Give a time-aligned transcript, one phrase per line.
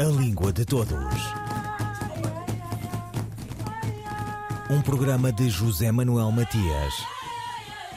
[0.00, 0.94] A Língua de Todos.
[4.70, 6.94] Um programa de José Manuel Matias,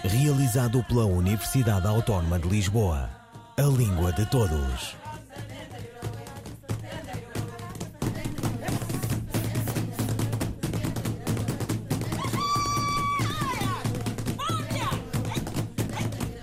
[0.04, 3.08] realizado pela Universidade Autónoma de Lisboa.
[3.56, 4.96] A Língua de Todos.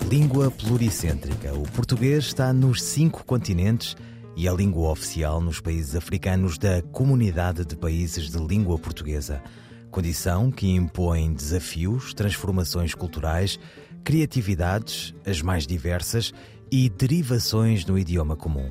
[0.08, 1.52] Língua pluricêntrica.
[1.52, 3.96] O português está nos cinco continentes
[4.38, 9.42] e a língua oficial nos países africanos da Comunidade de Países de Língua Portuguesa.
[9.90, 13.58] Condição que impõe desafios, transformações culturais,
[14.04, 16.32] criatividades, as mais diversas
[16.70, 18.70] e derivações no idioma comum.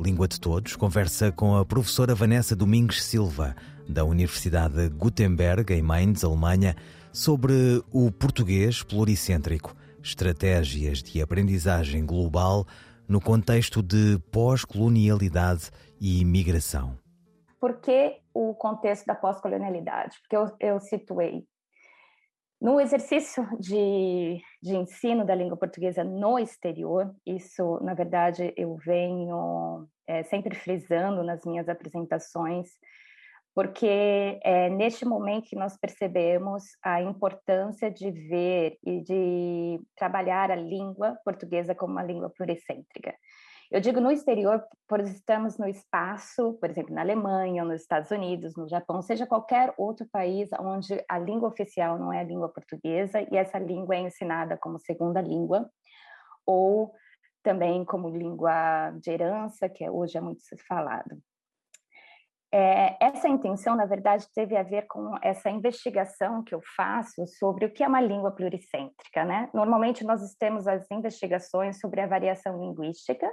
[0.00, 3.56] Língua de Todos conversa com a professora Vanessa Domingues Silva,
[3.88, 6.76] da Universidade Gutenberg, em Mainz, Alemanha,
[7.12, 12.66] sobre o português pluricêntrico estratégias de aprendizagem global
[13.08, 16.98] no contexto de pós-colonialidade e imigração.
[17.60, 20.18] Por que o contexto da pós-colonialidade?
[20.20, 21.44] Porque eu, eu situei
[22.60, 29.86] no exercício de, de ensino da língua portuguesa no exterior, isso, na verdade, eu venho
[30.06, 32.68] é, sempre frisando nas minhas apresentações,
[33.58, 40.54] porque é neste momento que nós percebemos a importância de ver e de trabalhar a
[40.54, 43.12] língua portuguesa como uma língua pluricêntrica.
[43.68, 48.54] Eu digo no exterior, por estamos no espaço, por exemplo, na Alemanha, nos Estados Unidos,
[48.54, 53.20] no Japão, seja qualquer outro país onde a língua oficial não é a língua portuguesa
[53.22, 55.68] e essa língua é ensinada como segunda língua,
[56.46, 56.94] ou
[57.42, 61.20] também como língua de herança, que hoje é muito falado.
[62.50, 67.66] É, essa intenção, na verdade, teve a ver com essa investigação que eu faço sobre
[67.66, 69.24] o que é uma língua pluricêntrica.
[69.24, 69.50] Né?
[69.52, 73.30] Normalmente, nós temos as investigações sobre a variação linguística,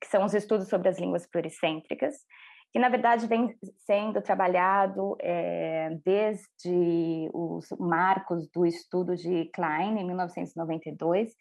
[0.00, 2.14] que são os estudos sobre as línguas pluricêntricas,
[2.72, 3.54] que, na verdade, vem
[3.86, 11.32] sendo trabalhado é, desde os marcos do estudo de Klein, em 1992,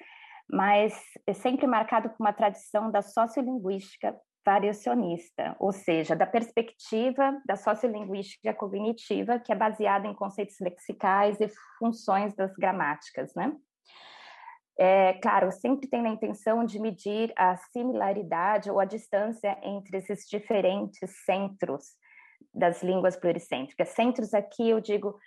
[0.52, 0.94] mas
[1.26, 4.16] é sempre marcado por uma tradição da sociolinguística
[4.46, 11.50] variacionista, ou seja, da perspectiva da sociolinguística cognitiva, que é baseada em conceitos lexicais e
[11.80, 13.56] funções das gramáticas, né?
[14.78, 20.28] É, claro, sempre tem a intenção de medir a similaridade ou a distância entre esses
[20.28, 21.96] diferentes centros
[22.54, 23.90] das línguas pluricêntricas.
[23.90, 25.18] Centros aqui eu digo,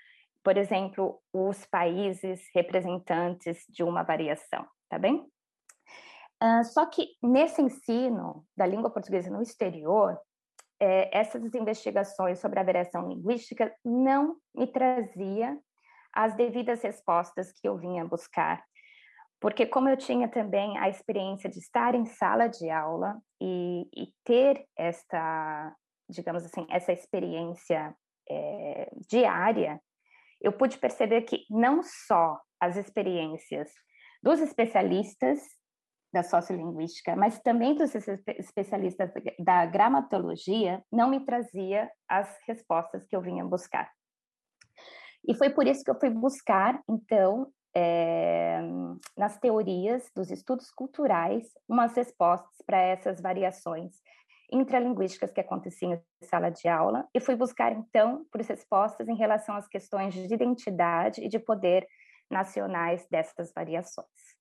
[0.43, 5.25] por exemplo, os países representantes de uma variação, tá bem?
[6.73, 10.19] Só que nesse ensino da língua portuguesa no exterior,
[10.79, 15.59] é, essas investigações sobre a variação linguística não me trazia
[16.13, 18.63] as devidas respostas que eu vinha buscar,
[19.41, 24.13] porque como eu tinha também a experiência de estar em sala de aula e, e
[24.25, 25.75] ter esta,
[26.09, 27.95] digamos assim, essa experiência
[28.29, 29.81] é, diária,
[30.41, 33.71] eu pude perceber que não só as experiências
[34.23, 35.39] dos especialistas
[36.16, 43.21] da sociolinguística, mas também dos especialistas da gramatologia, não me trazia as respostas que eu
[43.21, 43.93] vinha buscar.
[45.28, 48.60] E foi por isso que eu fui buscar, então, é,
[49.15, 53.93] nas teorias dos estudos culturais, umas respostas para essas variações
[54.50, 59.55] intralinguísticas que aconteciam em sala de aula, e fui buscar, então, por respostas em relação
[59.55, 61.87] às questões de identidade e de poder
[62.31, 64.36] nacionais dessas variações.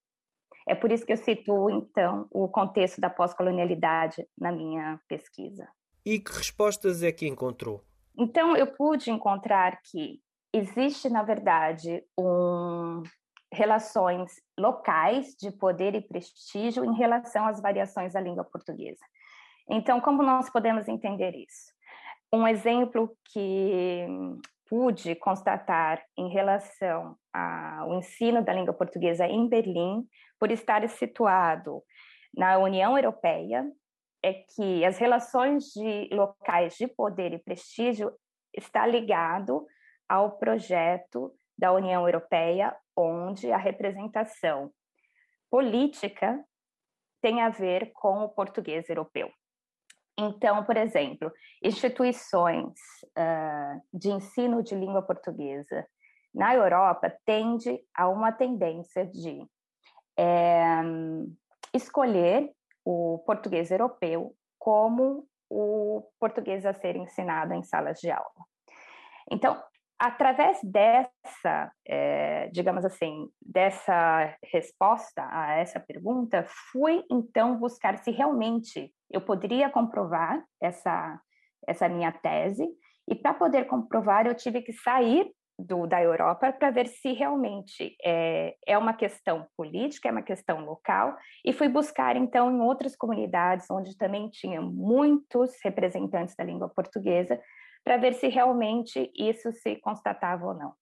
[0.68, 5.68] É por isso que eu situo, então, o contexto da pós-colonialidade na minha pesquisa.
[6.03, 7.84] E que respostas é que encontrou?
[8.18, 10.20] Então, eu pude encontrar que
[10.52, 13.03] existe, na verdade, um,
[13.52, 19.03] relações locais de poder e prestígio em relação às variações da língua portuguesa.
[19.70, 21.74] Então, como nós podemos entender isso?
[22.34, 24.06] Um exemplo que
[24.68, 30.08] pude constatar em relação ao ensino da língua portuguesa em Berlim,
[30.40, 31.84] por estar situado
[32.36, 33.66] na União Europeia,
[34.24, 38.12] é que as relações de locais de poder e prestígio
[38.53, 39.66] está ligado
[40.09, 44.72] ao projeto da União Europeia, onde a representação
[45.50, 46.44] política
[47.22, 49.32] tem a ver com o português europeu.
[50.17, 51.32] Então, por exemplo,
[51.62, 52.72] instituições
[53.17, 55.85] uh, de ensino de língua portuguesa
[56.34, 59.46] na Europa tende a uma tendência de
[60.17, 60.82] é,
[61.73, 62.52] escolher
[62.84, 68.46] o português europeu como o português a ser ensinado em salas de aula.
[69.32, 69.62] Então,
[69.97, 78.94] através dessa, é, digamos assim, dessa resposta a essa pergunta, fui então buscar se realmente
[79.11, 81.19] eu poderia comprovar essa,
[81.67, 82.67] essa minha tese,
[83.07, 87.96] e para poder comprovar, eu tive que sair do, da Europa para ver se realmente
[88.03, 91.16] é, é uma questão política, é uma questão local,
[91.46, 97.40] e fui buscar, então, em outras comunidades, onde também tinha muitos representantes da língua portuguesa,
[97.84, 100.73] para ver se realmente isso se constatava ou não.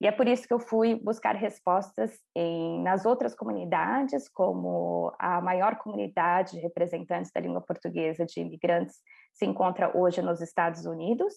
[0.00, 5.40] E é por isso que eu fui buscar respostas em, nas outras comunidades, como a
[5.40, 8.96] maior comunidade de representantes da língua portuguesa de imigrantes
[9.32, 11.34] se encontra hoje nos Estados Unidos,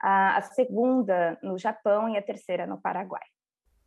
[0.00, 3.22] a, segunda no Japão e a terceira no Paraguai.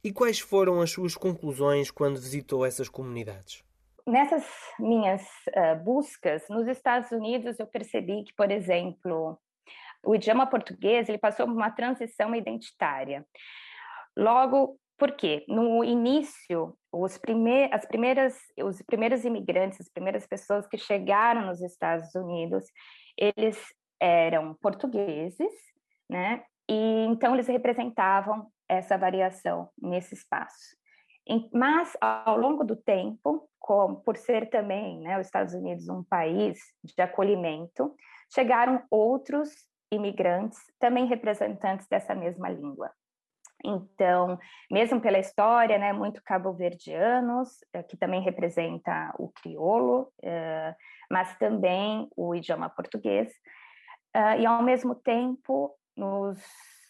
[0.01, 3.65] E quais foram as suas conclusões quando visitou essas comunidades?
[4.07, 4.45] Nessas
[4.79, 9.37] minhas uh, buscas nos Estados Unidos, eu percebi que, por exemplo,
[10.05, 13.25] o idioma português ele passou por uma transição identitária.
[14.17, 15.45] Logo, por quê?
[15.47, 21.61] No início, os, primeir, as primeiras, os primeiros imigrantes, as primeiras pessoas que chegaram nos
[21.61, 22.63] Estados Unidos,
[23.17, 23.61] eles
[23.99, 25.53] eram portugueses,
[26.09, 26.43] né?
[26.69, 30.75] E então eles representavam essa variação nesse espaço.
[31.51, 36.59] Mas ao longo do tempo, como, por ser também né, os Estados Unidos um país
[36.83, 37.95] de acolhimento,
[38.33, 39.49] chegaram outros
[39.91, 42.91] imigrantes, também representantes dessa mesma língua.
[43.63, 44.37] Então,
[44.69, 50.75] mesmo pela história, né, muito cabo-verdianos, eh, que também representa o crioulo, eh,
[51.09, 53.33] mas também o idioma português,
[54.13, 56.39] eh, e ao mesmo tempo nos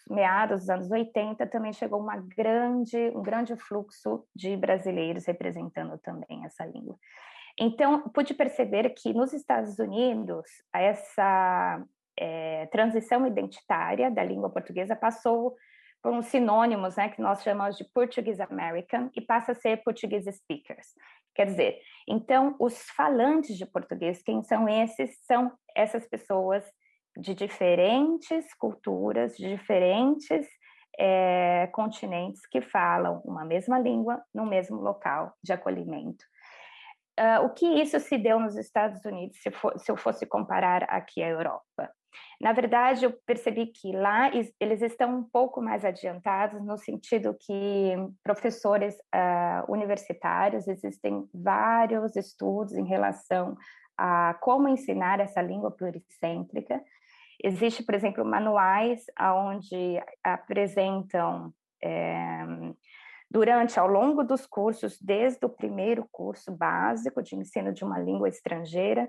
[0.10, 6.46] meados dos anos 80 também chegou uma grande, um grande fluxo de brasileiros representando também
[6.46, 6.98] essa língua.
[7.58, 11.82] Então, pude perceber que nos Estados Unidos, essa
[12.18, 15.56] é, transição identitária da língua portuguesa passou
[16.02, 20.32] por uns sinônimos, né, que nós chamamos de Portuguese American, e passa a ser Portuguese
[20.32, 20.90] Speakers.
[21.34, 25.18] Quer dizer, então, os falantes de português, quem são esses?
[25.26, 26.64] São essas pessoas
[27.18, 30.48] de diferentes culturas, de diferentes
[30.98, 36.24] é, continentes que falam uma mesma língua no mesmo local de acolhimento.
[37.18, 40.84] Uh, o que isso se deu nos Estados Unidos, se, for, se eu fosse comparar
[40.84, 41.90] aqui à Europa?
[42.40, 47.96] Na verdade, eu percebi que lá eles estão um pouco mais adiantados, no sentido que
[48.24, 53.56] professores uh, universitários, existem vários estudos em relação
[53.98, 56.82] a como ensinar essa língua pluricêntrica,
[57.44, 61.54] Existe, por exemplo, manuais onde apresentam
[61.84, 62.44] é,
[63.30, 68.30] durante, ao longo dos cursos, desde o primeiro curso básico de ensino de uma língua
[68.30, 69.08] estrangeira,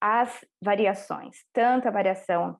[0.00, 2.58] as variações, tanto a variação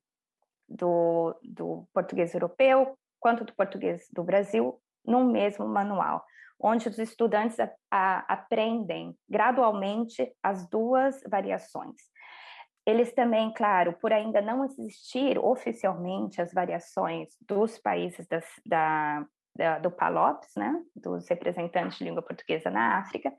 [0.69, 6.25] do, do português europeu quanto do português do Brasil, no mesmo manual,
[6.59, 11.97] onde os estudantes a, a, aprendem gradualmente as duas variações.
[12.87, 19.79] Eles também, claro, por ainda não existir oficialmente as variações dos países das, da, da,
[19.79, 23.32] do PALOPS, né, dos representantes de língua portuguesa na África,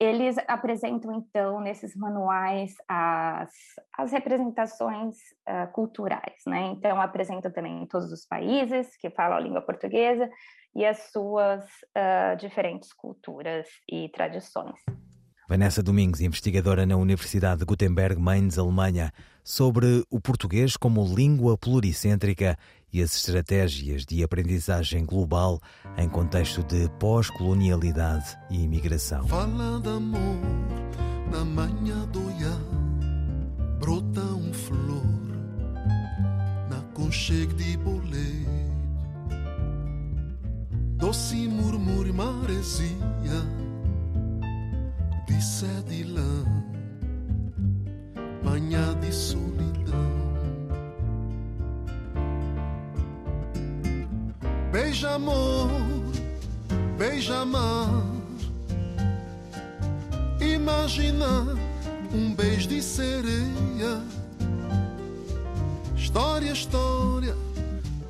[0.00, 3.50] eles apresentam, então, nesses manuais as,
[3.96, 5.16] as representações
[5.48, 6.72] uh, culturais, né?
[6.76, 10.28] Então, apresentam também todos os países que falam a língua portuguesa
[10.74, 14.74] e as suas uh, diferentes culturas e tradições.
[15.48, 19.12] Vanessa Domingos, investigadora na Universidade de Gutenberg, Mainz, Alemanha,
[19.44, 22.56] sobre o português como língua pluricêntrica
[22.92, 25.60] e as estratégias de aprendizagem global
[25.96, 29.26] em contexto de pós-colonialidade e imigração.
[29.26, 30.36] Fala de amor
[31.30, 32.22] na manhã do
[33.82, 35.02] brota um flor
[36.70, 38.12] na conchego de boleto,
[40.96, 42.92] doce murmúrio maresia
[45.26, 46.44] de sede lã,
[48.44, 50.31] manhã de solidão.
[54.92, 55.70] Beija amor,
[56.98, 57.88] beija mar.
[60.38, 61.56] Imagina
[62.12, 64.02] um beijo de sereia.
[65.96, 67.34] História, história,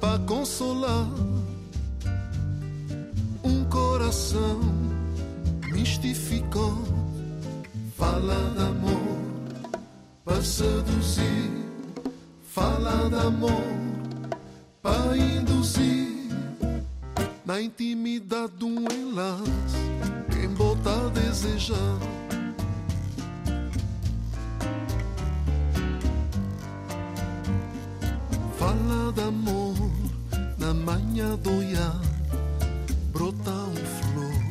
[0.00, 1.06] para consolar
[3.44, 4.60] um coração
[5.72, 6.82] mistificou
[7.96, 9.18] Fala de amor
[10.24, 11.48] para seduzir,
[12.42, 13.62] fala de amor
[14.82, 16.01] para induzir
[17.52, 19.76] na intimidade de um enlace.
[20.30, 21.98] Quem bota a desejar.
[28.58, 29.74] Fala de amor
[30.56, 32.00] na manhã do olhar,
[33.12, 34.42] brota um flor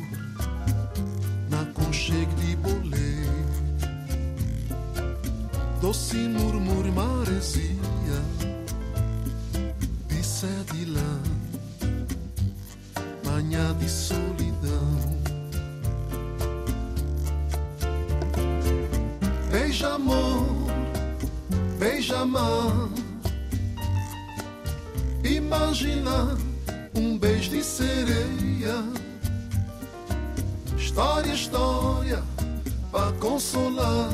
[1.50, 3.32] na conchego de boleiro
[5.80, 7.71] doce murmúrio maresia
[26.94, 28.84] um beijo de sereia.
[30.76, 32.22] História, história,
[32.90, 34.10] para consolar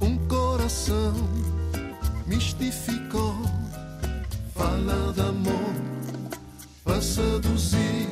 [0.00, 1.14] um coração
[2.26, 3.36] mistificou.
[4.54, 5.74] Fala de amor,
[6.84, 8.08] para seduzir.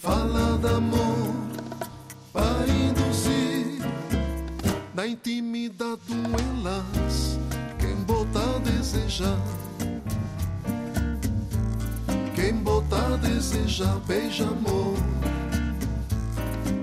[0.00, 1.34] Fala de amor,
[2.32, 3.82] para induzir.
[4.94, 7.38] Na intimidade de um enlace,
[7.78, 9.59] quem bota a desejar.
[12.90, 14.96] Quem bota a desejar, beija amor.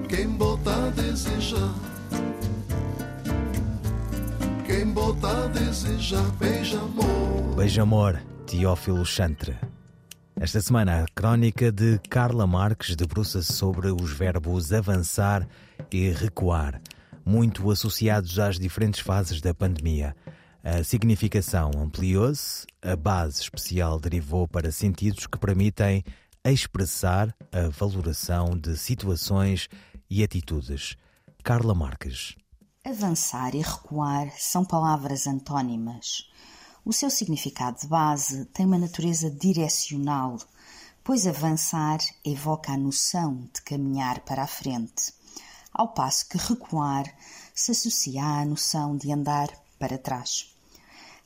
[0.07, 1.75] Quem bota a desejar.
[4.65, 7.55] Quem bota a desejar, beija amor.
[7.57, 9.57] Beijo amor, Teófilo Chantre.
[10.39, 15.45] Esta semana, a crónica de Carla Marques debruça-se sobre os verbos avançar
[15.91, 16.79] e recuar,
[17.25, 20.15] muito associados às diferentes fases da pandemia.
[20.69, 26.03] A significação ampliou-se, a base especial derivou para sentidos que permitem
[26.43, 29.69] expressar a valoração de situações
[30.09, 30.97] e atitudes.
[31.41, 32.35] Carla Marques.
[32.83, 36.29] Avançar e recuar são palavras antónimas.
[36.83, 40.37] O seu significado de base tem uma natureza direcional,
[41.01, 45.13] pois avançar evoca a noção de caminhar para a frente,
[45.71, 47.05] ao passo que recuar
[47.55, 49.47] se associa à noção de andar
[49.79, 50.56] para trás.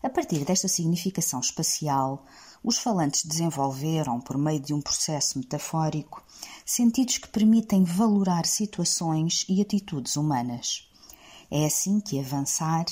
[0.03, 2.25] A partir desta significação espacial,
[2.63, 6.23] os falantes desenvolveram, por meio de um processo metafórico,
[6.65, 10.89] sentidos que permitem valorar situações e atitudes humanas.
[11.51, 12.85] É assim que avançar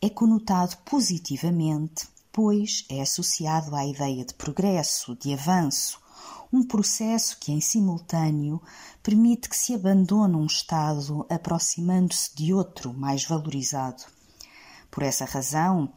[0.00, 6.00] é conotado positivamente, pois é associado à ideia de progresso, de avanço,
[6.52, 8.62] um processo que, em simultâneo,
[9.02, 14.04] permite que se abandone um estado aproximando-se de outro mais valorizado.
[14.90, 15.92] Por essa razão,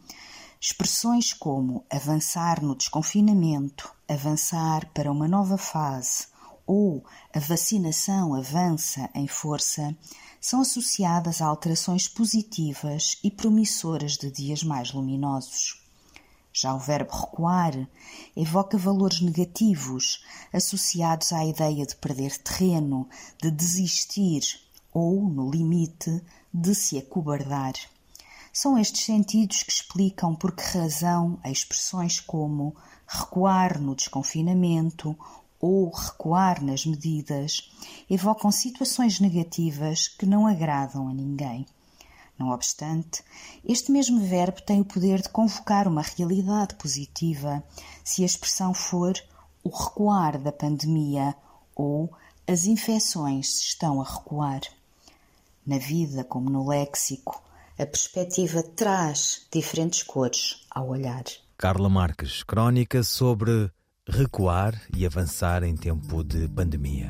[0.65, 6.25] expressões como avançar no desconfinamento, avançar para uma nova fase
[6.65, 9.95] ou a vacinação avança em força
[10.41, 15.83] são associadas a alterações positivas e promissoras de dias mais luminosos.
[16.51, 17.87] Já o verbo recuar
[18.35, 23.07] evoca valores negativos associados à ideia de perder terreno,
[23.39, 24.41] de desistir
[24.91, 27.75] ou, no limite, de se acobardar.
[28.57, 32.73] São estes sentidos que explicam por que razão expressões como
[33.05, 35.13] recuar no desconfinamento
[35.59, 37.69] ou recuar nas medidas
[38.09, 41.65] evocam situações negativas que não agradam a ninguém.
[42.39, 43.21] Não obstante,
[43.65, 47.61] este mesmo verbo tem o poder de convocar uma realidade positiva
[48.05, 49.21] se a expressão for
[49.65, 51.35] o recuar da pandemia
[51.75, 52.09] ou
[52.47, 54.61] as infecções estão a recuar.
[55.67, 57.43] Na vida, como no léxico,
[57.77, 61.23] a perspectiva traz diferentes cores ao olhar.
[61.57, 63.69] Carla Marques, crónica sobre
[64.07, 67.09] recuar e avançar em tempo de pandemia.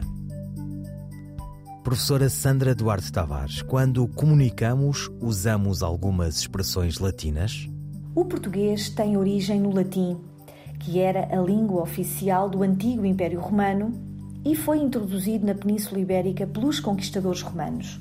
[1.83, 7.69] Professora Sandra Duarte Tavares, quando comunicamos, usamos algumas expressões latinas?
[8.15, 10.19] O português tem origem no latim,
[10.79, 13.91] que era a língua oficial do antigo Império Romano
[14.43, 17.99] e foi introduzido na Península Ibérica pelos conquistadores romanos.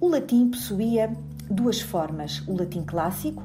[0.00, 1.16] O latim possuía
[1.50, 3.42] duas formas: o latim clássico,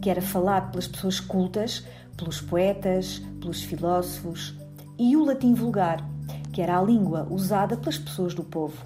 [0.00, 1.84] que era falado pelas pessoas cultas,
[2.16, 4.54] pelos poetas, pelos filósofos,
[4.98, 6.06] e o latim vulgar,
[6.52, 8.76] que era a língua usada pelas pessoas do povo.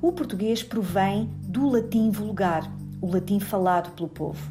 [0.00, 4.50] O português provém do latim vulgar, o latim falado pelo povo.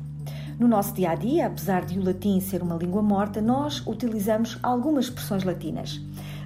[0.59, 4.59] No nosso dia a dia, apesar de o latim ser uma língua morta, nós utilizamos
[4.61, 5.99] algumas expressões latinas.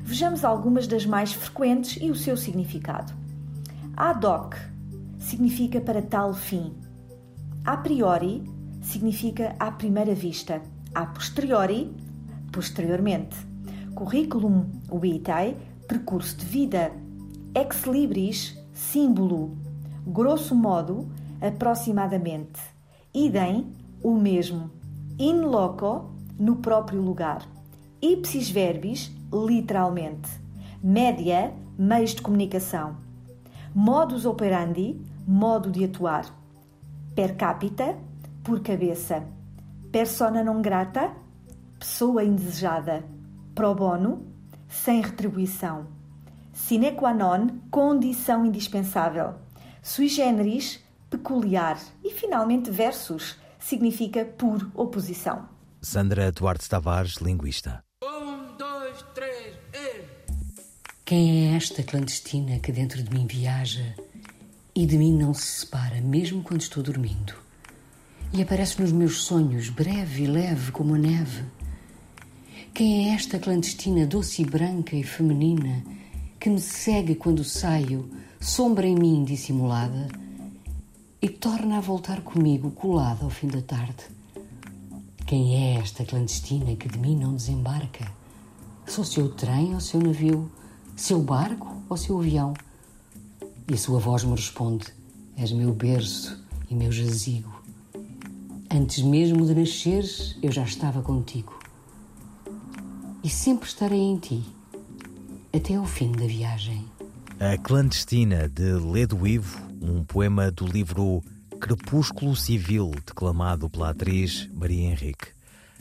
[0.04, 3.12] Vejamos algumas das mais frequentes e o seu significado.
[3.98, 4.56] Ad hoc
[5.20, 6.74] significa para tal fim.
[7.66, 8.44] A priori
[8.80, 10.62] significa à primeira vista
[10.94, 11.92] a posteriori,
[12.52, 13.36] posteriormente.
[13.96, 14.68] Curriculum
[15.02, 15.58] vitae,
[15.88, 16.92] percurso de vida.
[17.56, 19.58] Ex libris, símbolo.
[20.06, 21.10] Grosso modo,
[21.42, 22.62] aproximadamente.
[23.12, 23.66] Idem,
[24.04, 24.70] o mesmo.
[25.18, 27.42] In loco, no próprio lugar.
[28.00, 30.30] Ipsis verbis, literalmente.
[30.84, 32.98] Média, meios de comunicação.
[33.74, 36.45] Modus operandi, modo de atuar.
[37.16, 37.96] Per capita,
[38.44, 39.24] por cabeça.
[39.90, 41.16] Persona non grata,
[41.80, 43.06] pessoa indesejada,
[43.54, 44.26] pro bono,
[44.68, 45.88] sem retribuição,
[46.52, 49.36] sine qua non, condição indispensável,
[49.82, 51.80] sui generis, peculiar.
[52.04, 55.48] E finalmente versus significa por oposição.
[55.82, 57.82] Sandra Duarte Tavares, linguista.
[58.04, 60.04] Um, dois, três, e...
[61.06, 63.96] Quem é esta clandestina que dentro de mim viaja
[64.76, 67.34] e de mim não se separa, mesmo quando estou dormindo?
[68.34, 71.44] E aparece nos meus sonhos, breve e leve como a neve.
[72.74, 75.82] Quem é esta clandestina doce e branca e feminina
[76.38, 78.10] que me segue quando saio,
[78.42, 80.10] sombra em mim dissimulada,
[81.22, 84.04] e torna a voltar comigo colada ao fim da tarde?
[85.26, 88.12] Quem é esta clandestina que de mim não desembarca?
[88.86, 90.52] Sou seu trem ou seu navio,
[90.98, 92.54] seu barco ou seu avião?
[93.68, 94.86] E a sua voz me responde:
[95.36, 97.64] És meu berço e meu jazigo.
[98.70, 101.60] Antes mesmo de nasceres, eu já estava contigo.
[103.24, 104.44] E sempre estarei em ti,
[105.52, 106.86] até ao fim da viagem.
[107.40, 111.24] A Clandestina, de Ledo Ivo, um poema do livro
[111.60, 115.30] Crepúsculo Civil, declamado pela atriz Maria Henrique.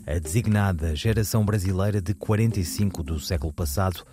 [0.06, 4.04] A designada geração brasileira de 45 do século passado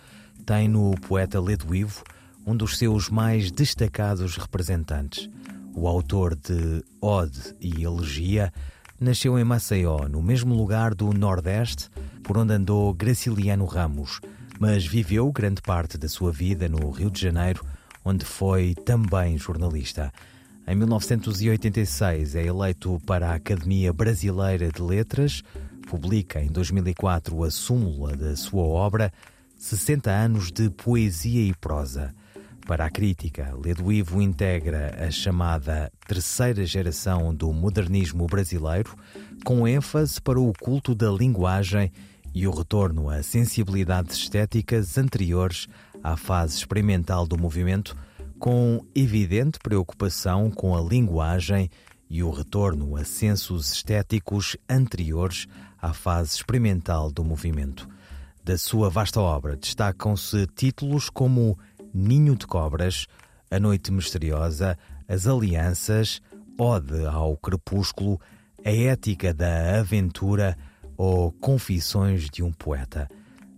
[0.44, 2.02] tem no poeta Ledo Ivo
[2.46, 5.28] um dos seus mais destacados representantes.
[5.74, 8.52] O autor de Ode e Elegia
[9.00, 11.88] nasceu em Maceió, no mesmo lugar do Nordeste
[12.22, 14.20] por onde andou Graciliano Ramos,
[14.58, 17.64] mas viveu grande parte da sua vida no Rio de Janeiro,
[18.04, 20.12] onde foi também jornalista.
[20.66, 25.42] Em 1986 é eleito para a Academia Brasileira de Letras,
[25.88, 29.12] publica em 2004 a súmula da sua obra
[29.56, 32.14] 60 anos de poesia e prosa.
[32.66, 38.96] Para a crítica, Ledo Ivo integra a chamada terceira geração do modernismo brasileiro,
[39.44, 41.92] com ênfase para o culto da linguagem
[42.32, 45.66] e o retorno a sensibilidades estéticas anteriores
[46.02, 47.96] à fase experimental do movimento,
[48.38, 51.68] com evidente preocupação com a linguagem
[52.08, 55.48] e o retorno a sensos estéticos anteriores
[55.80, 57.88] à fase experimental do movimento.
[58.44, 61.56] Da sua vasta obra destacam-se títulos como
[61.94, 63.06] Ninho de Cobras,
[63.50, 64.78] A Noite Misteriosa,
[65.08, 66.20] As Alianças,
[66.58, 68.20] Ode ao Crepúsculo,
[68.64, 70.56] A Ética da Aventura
[70.96, 73.08] ou Confissões de um Poeta.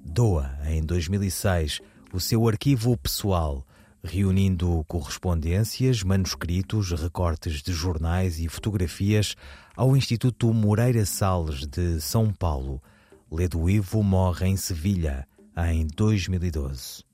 [0.04, 1.80] Doa, em 2006,
[2.12, 3.66] o seu arquivo pessoal,
[4.02, 9.34] reunindo correspondências, manuscritos, recortes de jornais e fotografias
[9.76, 12.82] ao Instituto Moreira Salles de São Paulo.
[13.30, 17.13] Ledo Ivo morre em Sevilha em 2012.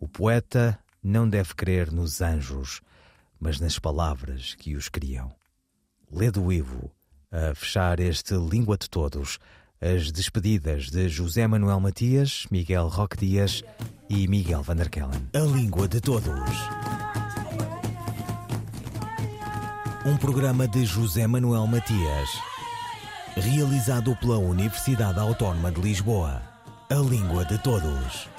[0.00, 2.80] O poeta não deve crer nos anjos,
[3.38, 5.32] mas nas palavras que os criam.
[6.10, 6.92] Ledo Ivo,
[7.30, 9.38] a fechar este Língua de Todos,
[9.80, 13.62] as despedidas de José Manuel Matias, Miguel Roque Dias
[14.08, 15.28] e Miguel Van der Kellen.
[15.34, 16.50] A Língua de Todos.
[20.06, 22.30] Um programa de José Manuel Matias,
[23.36, 26.40] realizado pela Universidade Autónoma de Lisboa.
[26.88, 28.37] A Língua de Todos.